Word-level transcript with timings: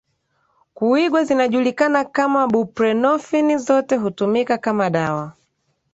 kuigwa 0.73 1.23
zinajulikana 1.23 2.03
kama 2.05 2.47
buprenofini 2.47 3.57
zote 3.57 3.95
hutumika 3.95 4.57
kama 4.57 4.89
dawa 4.89 5.33